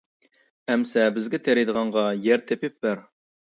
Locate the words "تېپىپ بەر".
2.51-3.07